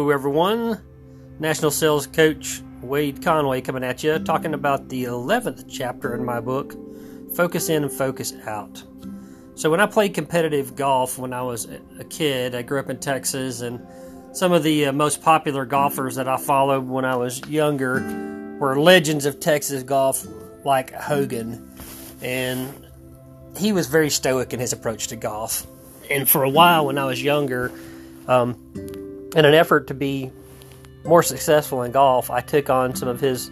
Hello, 0.00 0.12
everyone. 0.12 0.80
National 1.40 1.70
Sales 1.70 2.06
Coach 2.06 2.62
Wade 2.80 3.22
Conway 3.22 3.60
coming 3.60 3.84
at 3.84 4.02
you, 4.02 4.18
talking 4.18 4.54
about 4.54 4.88
the 4.88 5.04
11th 5.04 5.66
chapter 5.68 6.14
in 6.14 6.24
my 6.24 6.40
book, 6.40 6.74
Focus 7.34 7.68
In 7.68 7.82
and 7.82 7.92
Focus 7.92 8.32
Out. 8.46 8.82
So, 9.56 9.70
when 9.70 9.78
I 9.78 9.84
played 9.84 10.14
competitive 10.14 10.74
golf 10.74 11.18
when 11.18 11.34
I 11.34 11.42
was 11.42 11.68
a 11.98 12.04
kid, 12.04 12.54
I 12.54 12.62
grew 12.62 12.80
up 12.80 12.88
in 12.88 12.98
Texas, 12.98 13.60
and 13.60 13.78
some 14.32 14.52
of 14.52 14.62
the 14.62 14.86
uh, 14.86 14.92
most 14.92 15.22
popular 15.22 15.66
golfers 15.66 16.14
that 16.14 16.26
I 16.26 16.38
followed 16.38 16.88
when 16.88 17.04
I 17.04 17.16
was 17.16 17.46
younger 17.46 18.56
were 18.58 18.80
legends 18.80 19.26
of 19.26 19.38
Texas 19.38 19.82
golf, 19.82 20.26
like 20.64 20.94
Hogan. 20.94 21.76
And 22.22 22.86
he 23.54 23.72
was 23.72 23.86
very 23.86 24.08
stoic 24.08 24.54
in 24.54 24.60
his 24.60 24.72
approach 24.72 25.08
to 25.08 25.16
golf. 25.16 25.66
And 26.10 26.26
for 26.26 26.42
a 26.42 26.50
while, 26.50 26.86
when 26.86 26.96
I 26.96 27.04
was 27.04 27.22
younger, 27.22 27.70
um, 28.28 28.56
in 29.34 29.44
an 29.44 29.54
effort 29.54 29.86
to 29.88 29.94
be 29.94 30.30
more 31.04 31.22
successful 31.22 31.82
in 31.82 31.92
golf, 31.92 32.30
I 32.30 32.40
took 32.40 32.68
on 32.68 32.94
some 32.94 33.08
of 33.08 33.20
his 33.20 33.50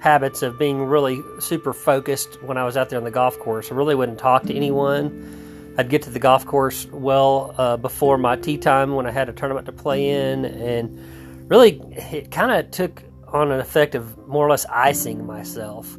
habits 0.00 0.42
of 0.42 0.58
being 0.58 0.82
really 0.82 1.20
super 1.40 1.72
focused 1.72 2.42
when 2.42 2.56
I 2.56 2.64
was 2.64 2.76
out 2.76 2.88
there 2.88 2.98
on 2.98 3.04
the 3.04 3.10
golf 3.10 3.38
course. 3.38 3.70
I 3.70 3.74
really 3.74 3.94
wouldn't 3.94 4.18
talk 4.18 4.44
to 4.44 4.54
anyone. 4.54 5.74
I'd 5.78 5.88
get 5.88 6.02
to 6.02 6.10
the 6.10 6.18
golf 6.18 6.44
course 6.46 6.86
well 6.86 7.54
uh, 7.58 7.76
before 7.76 8.18
my 8.18 8.36
tee 8.36 8.58
time 8.58 8.94
when 8.94 9.06
I 9.06 9.10
had 9.10 9.28
a 9.28 9.32
tournament 9.32 9.66
to 9.66 9.72
play 9.72 10.08
in, 10.08 10.44
and 10.44 11.48
really 11.50 11.80
it 11.92 12.30
kind 12.30 12.50
of 12.52 12.70
took 12.70 13.02
on 13.28 13.52
an 13.52 13.60
effect 13.60 13.94
of 13.94 14.16
more 14.26 14.46
or 14.46 14.50
less 14.50 14.66
icing 14.66 15.24
myself. 15.26 15.96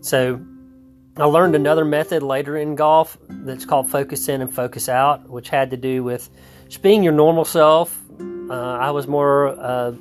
So 0.00 0.40
I 1.16 1.24
learned 1.24 1.56
another 1.56 1.84
method 1.84 2.22
later 2.22 2.56
in 2.56 2.76
golf 2.76 3.18
that's 3.28 3.64
called 3.64 3.90
focus 3.90 4.28
in 4.28 4.40
and 4.40 4.54
focus 4.54 4.88
out, 4.88 5.28
which 5.28 5.48
had 5.48 5.70
to 5.72 5.76
do 5.76 6.04
with 6.04 6.30
just 6.68 6.82
being 6.82 7.02
your 7.02 7.12
normal 7.12 7.44
self, 7.44 8.00
I 8.54 8.90
was 8.90 9.06
more 9.06 9.48
uh, 9.48 9.92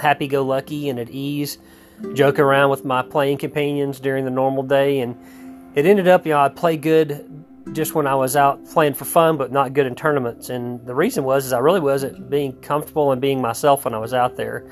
happy 0.00 0.28
go 0.28 0.44
lucky 0.44 0.88
and 0.88 0.98
at 0.98 1.10
ease, 1.10 1.58
joke 2.14 2.38
around 2.38 2.70
with 2.70 2.84
my 2.84 3.02
playing 3.02 3.38
companions 3.38 4.00
during 4.00 4.24
the 4.24 4.30
normal 4.30 4.62
day. 4.62 5.00
And 5.00 5.16
it 5.74 5.86
ended 5.86 6.08
up, 6.08 6.26
you 6.26 6.32
know, 6.32 6.40
I'd 6.40 6.56
play 6.56 6.76
good 6.76 7.44
just 7.72 7.94
when 7.94 8.06
I 8.06 8.14
was 8.14 8.36
out 8.36 8.64
playing 8.70 8.94
for 8.94 9.04
fun, 9.04 9.36
but 9.36 9.52
not 9.52 9.74
good 9.74 9.86
in 9.86 9.94
tournaments. 9.94 10.48
And 10.48 10.84
the 10.86 10.94
reason 10.94 11.24
was, 11.24 11.46
is 11.46 11.52
I 11.52 11.58
really 11.58 11.80
wasn't 11.80 12.30
being 12.30 12.52
comfortable 12.60 13.12
and 13.12 13.20
being 13.20 13.42
myself 13.42 13.84
when 13.84 13.94
I 13.94 13.98
was 13.98 14.14
out 14.14 14.36
there. 14.36 14.66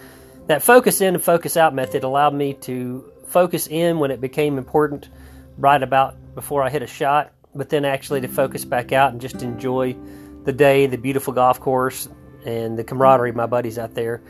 That 0.47 0.63
focus 0.63 1.01
in 1.01 1.15
and 1.15 1.23
focus 1.23 1.57
out 1.57 1.75
method 1.75 2.05
allowed 2.05 2.35
me 2.35 2.55
to 2.55 3.13
focus 3.27 3.67
in 3.67 3.99
when 3.99 4.11
it 4.11 4.21
became 4.21 4.59
important, 4.59 5.11
right 5.59 5.83
about 5.83 6.17
before 6.35 6.63
I 6.63 6.71
hit 6.71 6.83
a 6.83 6.87
shot, 6.87 7.33
but 7.55 7.69
then 7.69 7.85
actually 7.85 8.21
to 8.21 8.29
focus 8.29 8.65
back 8.65 8.93
out 8.93 9.13
and 9.13 9.21
just 9.21 9.43
enjoy 9.43 9.97
the 10.45 10.53
day, 10.53 10.87
the 10.87 10.97
beautiful 10.97 11.33
golf 11.33 11.59
course, 11.59 12.09
and 12.47 12.79
the 12.79 12.85
camaraderie 12.85 13.31
of 13.31 13.37
my 13.37 13.47
buddies 13.47 13.79
out 13.79 13.95
there. 13.95 14.23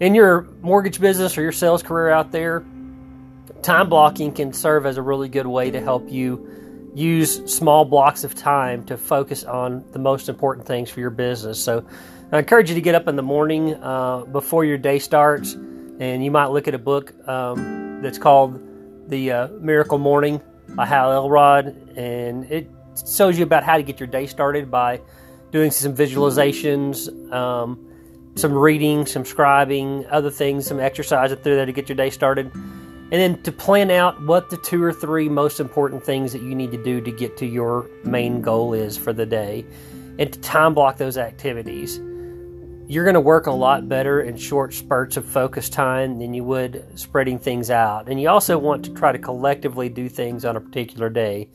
In 0.00 0.14
your 0.14 0.42
mortgage 0.62 1.00
business 1.00 1.36
or 1.36 1.42
your 1.42 1.52
sales 1.52 1.82
career 1.82 2.10
out 2.10 2.32
there, 2.32 2.64
time 3.62 3.88
blocking 3.88 4.32
can 4.32 4.52
serve 4.52 4.86
as 4.86 4.96
a 4.96 5.02
really 5.02 5.28
good 5.28 5.46
way 5.46 5.70
to 5.70 5.80
help 5.80 6.08
you 6.08 6.90
use 6.94 7.44
small 7.52 7.84
blocks 7.84 8.24
of 8.24 8.34
time 8.34 8.84
to 8.86 8.96
focus 8.96 9.44
on 9.44 9.84
the 9.92 9.98
most 9.98 10.28
important 10.28 10.66
things 10.66 10.90
for 10.90 11.00
your 11.00 11.10
business. 11.10 11.62
So, 11.62 11.84
I 12.30 12.38
encourage 12.38 12.68
you 12.68 12.74
to 12.74 12.82
get 12.82 12.94
up 12.94 13.08
in 13.08 13.16
the 13.16 13.22
morning 13.22 13.74
uh, 13.82 14.24
before 14.26 14.62
your 14.62 14.76
day 14.76 14.98
starts, 14.98 15.54
and 15.54 16.22
you 16.22 16.30
might 16.30 16.48
look 16.48 16.68
at 16.68 16.74
a 16.74 16.78
book 16.78 17.14
um, 17.26 18.02
that's 18.02 18.18
called 18.18 18.60
The 19.08 19.32
uh, 19.32 19.48
Miracle 19.60 19.96
Morning 19.96 20.42
by 20.68 20.84
Hal 20.84 21.10
Elrod, 21.10 21.68
and 21.96 22.44
it 22.50 22.70
shows 23.10 23.38
you 23.38 23.44
about 23.44 23.64
how 23.64 23.78
to 23.78 23.82
get 23.82 23.98
your 23.98 24.08
day 24.08 24.26
started 24.26 24.70
by 24.70 25.00
doing 25.50 25.70
some 25.70 25.94
visualizations, 25.94 27.08
um, 27.32 27.84
some 28.34 28.52
reading, 28.52 29.06
some 29.06 29.24
scribing, 29.24 30.06
other 30.10 30.30
things, 30.30 30.66
some 30.66 30.80
exercise 30.80 31.30
through 31.30 31.56
there 31.56 31.66
to 31.66 31.72
get 31.72 31.88
your 31.88 31.96
day 31.96 32.10
started. 32.10 32.50
And 33.10 33.12
then 33.12 33.42
to 33.42 33.52
plan 33.52 33.90
out 33.90 34.22
what 34.26 34.50
the 34.50 34.58
two 34.58 34.82
or 34.82 34.92
three 34.92 35.30
most 35.30 35.60
important 35.60 36.04
things 36.04 36.32
that 36.32 36.42
you 36.42 36.54
need 36.54 36.70
to 36.72 36.82
do 36.82 37.00
to 37.00 37.10
get 37.10 37.38
to 37.38 37.46
your 37.46 37.88
main 38.04 38.42
goal 38.42 38.74
is 38.74 38.98
for 38.98 39.14
the 39.14 39.24
day 39.24 39.64
and 40.18 40.30
to 40.30 40.38
time 40.40 40.74
block 40.74 40.98
those 40.98 41.16
activities. 41.16 41.98
You're 42.86 43.04
going 43.04 43.14
to 43.14 43.20
work 43.20 43.46
a 43.46 43.52
lot 43.52 43.88
better 43.88 44.20
in 44.20 44.36
short 44.36 44.74
spurts 44.74 45.16
of 45.16 45.24
focus 45.24 45.68
time 45.68 46.18
than 46.18 46.34
you 46.34 46.44
would 46.44 46.84
spreading 46.98 47.38
things 47.38 47.70
out. 47.70 48.08
And 48.08 48.20
you 48.20 48.28
also 48.28 48.58
want 48.58 48.84
to 48.86 48.94
try 48.94 49.12
to 49.12 49.18
collectively 49.18 49.88
do 49.88 50.08
things 50.08 50.44
on 50.44 50.56
a 50.56 50.60
particular 50.60 51.08
day. 51.08 51.48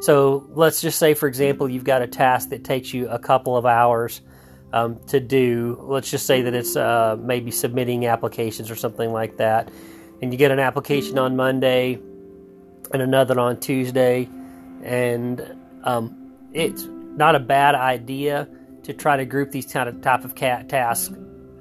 So 0.00 0.46
let's 0.50 0.80
just 0.80 0.98
say, 0.98 1.14
for 1.14 1.26
example, 1.26 1.68
you've 1.68 1.84
got 1.84 2.02
a 2.02 2.06
task 2.06 2.50
that 2.50 2.64
takes 2.64 2.92
you 2.92 3.08
a 3.08 3.18
couple 3.18 3.56
of 3.56 3.66
hours 3.66 4.20
um, 4.72 5.00
to 5.06 5.20
do. 5.20 5.78
Let's 5.82 6.10
just 6.10 6.26
say 6.26 6.42
that 6.42 6.54
it's 6.54 6.76
uh, 6.76 7.16
maybe 7.18 7.50
submitting 7.50 8.06
applications 8.06 8.70
or 8.70 8.76
something 8.76 9.12
like 9.12 9.38
that. 9.38 9.70
And 10.20 10.32
you 10.32 10.38
get 10.38 10.50
an 10.50 10.58
application 10.58 11.18
on 11.18 11.36
Monday 11.36 11.98
and 12.92 13.02
another 13.02 13.38
on 13.40 13.58
Tuesday. 13.58 14.28
And 14.82 15.56
um, 15.82 16.32
it's 16.52 16.84
not 16.84 17.34
a 17.34 17.40
bad 17.40 17.74
idea 17.74 18.48
to 18.84 18.92
try 18.92 19.16
to 19.16 19.24
group 19.24 19.50
these 19.50 19.72
kind 19.72 19.88
of 19.88 20.00
type 20.00 20.24
of 20.24 20.34
tasks 20.34 21.12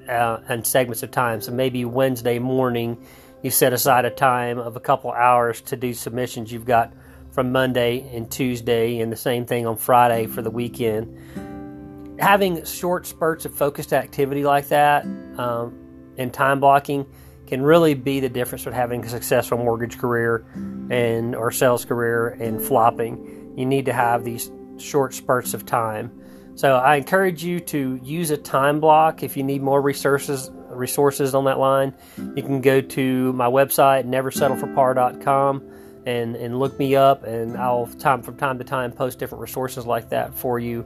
uh, 0.07 0.39
and 0.47 0.65
segments 0.65 1.01
of 1.03 1.11
time. 1.11 1.41
So 1.41 1.51
maybe 1.51 1.85
Wednesday 1.85 2.39
morning, 2.39 3.03
you 3.41 3.49
set 3.49 3.73
aside 3.73 4.05
a 4.05 4.09
time 4.09 4.59
of 4.59 4.75
a 4.75 4.79
couple 4.79 5.11
hours 5.11 5.61
to 5.61 5.75
do 5.75 5.93
submissions. 5.93 6.51
You've 6.51 6.65
got 6.65 6.93
from 7.35 7.51
Monday 7.51 8.09
and 8.15 8.31
Tuesday, 8.31 8.99
and 8.99 9.11
the 9.11 9.17
same 9.17 9.45
thing 9.45 9.67
on 9.67 9.75
Friday 9.75 10.25
for 10.25 10.41
the 10.41 10.49
weekend. 10.49 12.17
Having 12.17 12.63
short 12.63 13.05
spurts 13.05 13.43
of 13.43 13.53
focused 13.53 13.91
activity 13.91 14.45
like 14.45 14.69
that 14.69 15.03
um, 15.37 15.77
and 16.17 16.33
time 16.33 16.61
blocking 16.61 17.05
can 17.45 17.61
really 17.61 17.93
be 17.93 18.21
the 18.21 18.29
difference 18.29 18.65
with 18.65 18.73
having 18.73 19.03
a 19.03 19.09
successful 19.09 19.57
mortgage 19.57 19.97
career 19.97 20.45
and 20.89 21.35
or 21.35 21.51
sales 21.51 21.83
career 21.83 22.29
and 22.29 22.61
flopping. 22.61 23.53
You 23.57 23.65
need 23.65 23.85
to 23.85 23.93
have 23.93 24.23
these 24.23 24.49
short 24.77 25.13
spurts 25.13 25.53
of 25.53 25.65
time. 25.65 26.11
So 26.55 26.77
I 26.77 26.95
encourage 26.95 27.43
you 27.43 27.59
to 27.59 27.99
use 28.01 28.31
a 28.31 28.37
time 28.37 28.79
block 28.79 29.23
if 29.23 29.35
you 29.35 29.43
need 29.43 29.61
more 29.61 29.81
resources 29.81 30.49
resources 30.69 31.35
on 31.35 31.45
that 31.45 31.59
line. 31.59 31.93
You 32.17 32.43
can 32.43 32.61
go 32.61 32.79
to 32.81 33.33
my 33.33 33.47
website 33.47 34.05
neversettleforpar.com 34.05 35.74
and 36.05 36.35
and 36.35 36.59
look 36.59 36.77
me 36.77 36.95
up, 36.95 37.23
and 37.23 37.57
I'll 37.57 37.87
time 37.99 38.21
from 38.21 38.37
time 38.37 38.57
to 38.57 38.63
time 38.63 38.91
post 38.91 39.19
different 39.19 39.41
resources 39.41 39.85
like 39.85 40.09
that 40.09 40.33
for 40.33 40.59
you 40.59 40.85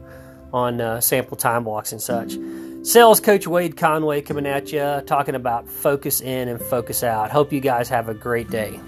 on 0.53 0.81
uh, 0.81 0.99
sample 0.99 1.37
time 1.37 1.63
blocks 1.63 1.91
and 1.91 2.01
such. 2.01 2.37
Sales 2.81 3.19
coach 3.19 3.45
Wade 3.45 3.75
Conway 3.75 4.21
coming 4.21 4.45
at 4.45 4.71
you, 4.71 5.01
talking 5.05 5.35
about 5.35 5.67
focus 5.67 6.21
in 6.21 6.47
and 6.47 6.61
focus 6.61 7.03
out. 7.03 7.29
Hope 7.29 7.51
you 7.51 7.59
guys 7.59 7.89
have 7.89 8.07
a 8.07 8.13
great 8.13 8.49
day. 8.49 8.79